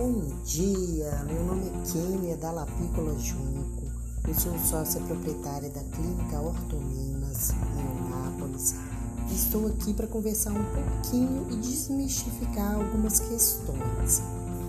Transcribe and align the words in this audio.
Bom 0.00 0.22
dia, 0.46 1.10
meu 1.26 1.44
nome 1.44 1.68
é 1.68 1.92
Kênia 1.92 2.34
da 2.38 2.50
Lapícola 2.50 3.14
Junco. 3.18 3.82
Eu 4.26 4.34
sou 4.34 4.58
sócia 4.58 4.98
proprietária 5.02 5.68
da 5.68 5.82
Clínica 5.94 6.40
Ortominas 6.40 7.50
em 7.50 8.06
Anápolis. 8.06 8.76
Estou 9.30 9.66
aqui 9.66 9.92
para 9.92 10.06
conversar 10.06 10.52
um 10.52 10.64
pouquinho 10.64 11.46
e 11.50 11.56
desmistificar 11.56 12.76
algumas 12.76 13.20
questões. 13.20 14.22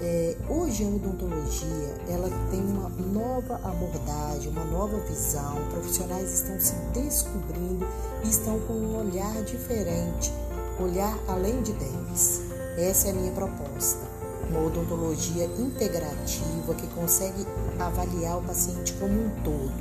É, 0.00 0.36
hoje 0.48 0.84
a 0.84 0.88
odontologia 0.90 2.04
ela 2.08 2.30
tem 2.52 2.60
uma 2.60 2.88
nova 2.88 3.56
abordagem, 3.68 4.52
uma 4.52 4.64
nova 4.66 4.96
visão. 5.08 5.56
Profissionais 5.70 6.34
estão 6.34 6.60
se 6.60 6.74
descobrindo 6.94 7.84
e 8.24 8.28
estão 8.28 8.60
com 8.60 8.74
um 8.74 8.96
olhar 9.00 9.42
diferente, 9.42 10.32
olhar 10.78 11.18
além 11.26 11.60
de 11.62 11.72
dentes. 11.72 12.42
Essa 12.78 13.08
é 13.08 13.10
a 13.10 13.14
minha 13.14 13.32
proposta 13.32 14.15
uma 14.48 14.60
odontologia 14.60 15.44
integrativa 15.58 16.74
que 16.74 16.86
consegue 16.88 17.46
avaliar 17.78 18.38
o 18.38 18.42
paciente 18.42 18.92
como 18.94 19.12
um 19.12 19.30
todo. 19.42 19.72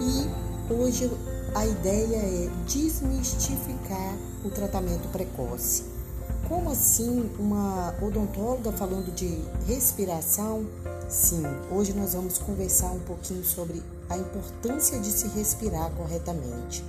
E 0.00 0.72
hoje 0.72 1.10
a 1.54 1.66
ideia 1.66 2.16
é 2.16 2.50
desmistificar 2.66 4.16
o 4.44 4.50
tratamento 4.50 5.08
precoce. 5.08 5.84
Como 6.48 6.70
assim 6.70 7.30
uma 7.38 7.94
odontóloga 8.02 8.72
falando 8.72 9.14
de 9.14 9.38
respiração? 9.66 10.66
Sim, 11.08 11.42
hoje 11.70 11.92
nós 11.92 12.14
vamos 12.14 12.38
conversar 12.38 12.90
um 12.90 12.98
pouquinho 13.00 13.44
sobre 13.44 13.82
a 14.08 14.16
importância 14.16 14.98
de 14.98 15.10
se 15.10 15.28
respirar 15.28 15.90
corretamente. 15.90 16.84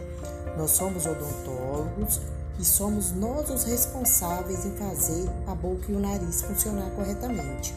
Nós 0.57 0.71
somos 0.71 1.05
odontólogos, 1.05 2.19
e 2.59 2.65
somos 2.65 3.11
nós 3.11 3.49
os 3.49 3.63
responsáveis 3.63 4.65
em 4.65 4.71
fazer 4.71 5.29
a 5.47 5.55
boca 5.55 5.91
e 5.91 5.95
o 5.95 5.99
nariz 5.99 6.41
funcionar 6.41 6.89
corretamente. 6.91 7.73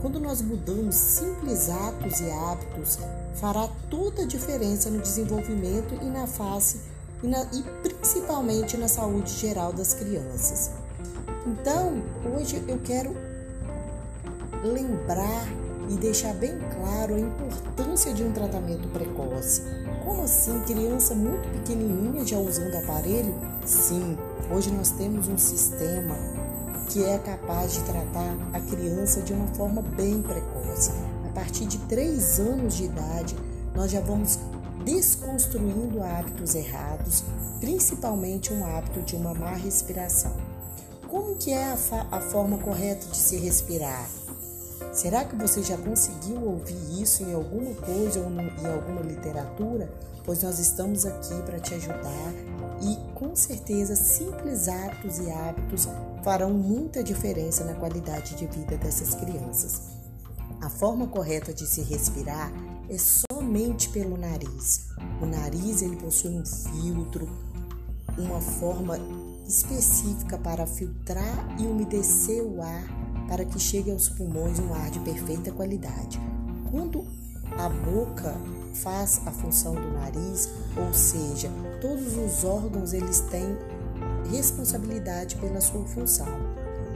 Quando 0.00 0.18
nós 0.18 0.42
mudamos 0.42 0.96
simples 0.96 1.70
atos 1.70 2.20
e 2.20 2.30
hábitos, 2.30 2.98
fará 3.36 3.68
toda 3.88 4.22
a 4.22 4.26
diferença 4.26 4.90
no 4.90 5.00
desenvolvimento 5.00 5.94
e 6.02 6.06
na 6.06 6.26
face 6.26 6.80
e, 7.22 7.26
na, 7.28 7.42
e 7.52 7.62
principalmente 7.82 8.76
na 8.76 8.88
saúde 8.88 9.32
geral 9.32 9.72
das 9.72 9.94
crianças. 9.94 10.70
Então, 11.46 12.02
hoje 12.36 12.62
eu 12.66 12.78
quero 12.78 13.14
lembrar 14.64 15.46
e 15.88 15.94
deixar 15.94 16.34
bem 16.34 16.58
claro 16.74 17.14
a 17.14 17.20
importância 17.20 18.12
de 18.12 18.22
um 18.22 18.32
tratamento 18.32 18.88
precoce. 18.88 19.62
Como 20.04 20.22
assim? 20.22 20.60
Criança 20.60 21.14
muito 21.14 21.48
pequenininha 21.50 22.24
já 22.24 22.38
usando 22.38 22.74
aparelho? 22.76 23.34
Sim, 23.64 24.16
hoje 24.50 24.70
nós 24.70 24.90
temos 24.90 25.28
um 25.28 25.38
sistema 25.38 26.16
que 26.88 27.04
é 27.04 27.18
capaz 27.18 27.72
de 27.72 27.80
tratar 27.84 28.36
a 28.52 28.60
criança 28.60 29.22
de 29.22 29.32
uma 29.32 29.46
forma 29.48 29.82
bem 29.82 30.20
precoce. 30.22 30.90
A 31.26 31.32
partir 31.34 31.66
de 31.66 31.78
3 31.78 32.40
anos 32.40 32.76
de 32.76 32.84
idade, 32.84 33.36
nós 33.74 33.90
já 33.90 34.00
vamos 34.00 34.38
desconstruindo 34.84 36.02
hábitos 36.02 36.54
errados, 36.54 37.24
principalmente 37.60 38.52
um 38.52 38.64
hábito 38.64 39.00
de 39.02 39.16
uma 39.16 39.32
má 39.32 39.52
respiração. 39.52 40.32
Como 41.08 41.36
que 41.36 41.52
é 41.52 41.64
a, 41.64 41.76
a 42.10 42.20
forma 42.20 42.58
correta 42.58 43.06
de 43.06 43.16
se 43.16 43.36
respirar? 43.36 44.08
Será 44.92 45.24
que 45.24 45.36
você 45.36 45.62
já 45.62 45.76
conseguiu 45.76 46.42
ouvir 46.42 47.02
isso 47.02 47.22
em 47.22 47.32
alguma 47.32 47.74
coisa 47.74 48.20
ou 48.20 48.30
em 48.30 48.66
alguma 48.66 49.00
literatura? 49.02 49.92
Pois 50.24 50.42
nós 50.42 50.58
estamos 50.58 51.04
aqui 51.04 51.34
para 51.42 51.58
te 51.58 51.74
ajudar 51.74 52.32
e 52.80 52.96
com 53.14 53.34
certeza 53.34 53.96
simples 53.96 54.68
atos 54.68 55.18
e 55.18 55.30
hábitos 55.30 55.88
farão 56.22 56.50
muita 56.50 57.02
diferença 57.02 57.64
na 57.64 57.74
qualidade 57.74 58.34
de 58.36 58.46
vida 58.46 58.76
dessas 58.76 59.14
crianças. 59.14 59.80
A 60.60 60.68
forma 60.68 61.08
correta 61.08 61.52
de 61.52 61.66
se 61.66 61.82
respirar 61.82 62.52
é 62.88 62.96
somente 62.98 63.88
pelo 63.88 64.16
nariz. 64.16 64.86
O 65.20 65.26
nariz 65.26 65.82
ele 65.82 65.96
possui 65.96 66.30
um 66.30 66.44
filtro, 66.44 67.28
uma 68.16 68.40
forma 68.40 68.96
específica 69.46 70.38
para 70.38 70.66
filtrar 70.66 71.56
e 71.60 71.66
umedecer 71.66 72.42
o 72.42 72.62
ar 72.62 73.01
para 73.28 73.44
que 73.44 73.58
chegue 73.58 73.90
aos 73.90 74.08
pulmões 74.08 74.58
um 74.58 74.74
ar 74.74 74.90
de 74.90 74.98
perfeita 75.00 75.50
qualidade. 75.52 76.20
Quando 76.70 77.04
a 77.58 77.68
boca 77.68 78.34
faz 78.74 79.20
a 79.26 79.30
função 79.30 79.74
do 79.74 79.92
nariz, 79.92 80.48
ou 80.76 80.92
seja, 80.94 81.50
todos 81.80 82.16
os 82.16 82.44
órgãos 82.44 82.92
eles 82.92 83.20
têm 83.20 83.56
responsabilidade 84.30 85.36
pela 85.36 85.60
sua 85.60 85.84
função. 85.84 86.61